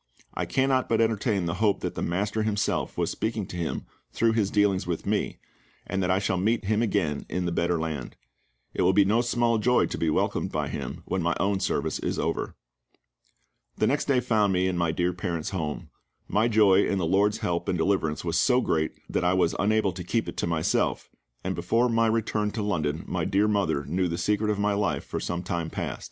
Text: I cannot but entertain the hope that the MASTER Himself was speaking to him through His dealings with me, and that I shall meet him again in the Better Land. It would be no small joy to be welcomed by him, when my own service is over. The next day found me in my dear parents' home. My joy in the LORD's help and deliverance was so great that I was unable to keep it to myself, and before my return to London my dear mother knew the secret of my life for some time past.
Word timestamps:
I 0.33 0.47
cannot 0.47 0.89
but 0.89 0.99
entertain 0.99 1.45
the 1.45 1.53
hope 1.61 1.81
that 1.81 1.93
the 1.93 2.01
MASTER 2.01 2.41
Himself 2.41 2.97
was 2.97 3.11
speaking 3.11 3.45
to 3.45 3.55
him 3.55 3.85
through 4.11 4.31
His 4.31 4.49
dealings 4.49 4.87
with 4.87 5.05
me, 5.05 5.37
and 5.85 6.01
that 6.01 6.09
I 6.09 6.17
shall 6.17 6.37
meet 6.37 6.65
him 6.65 6.81
again 6.81 7.23
in 7.29 7.45
the 7.45 7.51
Better 7.51 7.79
Land. 7.79 8.15
It 8.73 8.81
would 8.81 8.95
be 8.95 9.05
no 9.05 9.21
small 9.21 9.59
joy 9.59 9.85
to 9.85 9.97
be 9.99 10.09
welcomed 10.09 10.51
by 10.51 10.69
him, 10.69 11.03
when 11.05 11.21
my 11.21 11.35
own 11.39 11.59
service 11.59 11.99
is 11.99 12.17
over. 12.17 12.55
The 13.77 13.85
next 13.85 14.05
day 14.05 14.21
found 14.21 14.53
me 14.53 14.67
in 14.67 14.75
my 14.75 14.91
dear 14.91 15.13
parents' 15.13 15.51
home. 15.51 15.91
My 16.27 16.47
joy 16.47 16.83
in 16.83 16.97
the 16.97 17.05
LORD's 17.05 17.37
help 17.37 17.69
and 17.69 17.77
deliverance 17.77 18.25
was 18.25 18.39
so 18.39 18.59
great 18.59 18.93
that 19.07 19.23
I 19.23 19.33
was 19.35 19.53
unable 19.59 19.91
to 19.91 20.03
keep 20.03 20.27
it 20.27 20.35
to 20.37 20.47
myself, 20.47 21.11
and 21.43 21.53
before 21.53 21.89
my 21.89 22.07
return 22.07 22.49
to 22.53 22.63
London 22.63 23.03
my 23.07 23.23
dear 23.23 23.47
mother 23.47 23.85
knew 23.85 24.07
the 24.07 24.17
secret 24.17 24.49
of 24.49 24.57
my 24.57 24.73
life 24.73 25.03
for 25.03 25.19
some 25.19 25.43
time 25.43 25.69
past. 25.69 25.99